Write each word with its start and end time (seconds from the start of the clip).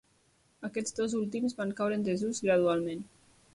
Aquests 0.69 0.95
dos 0.99 1.13
últims 1.19 1.55
van 1.61 1.75
caure 1.81 1.97
en 2.01 2.07
desús 2.09 2.43
gradualment. 2.49 3.07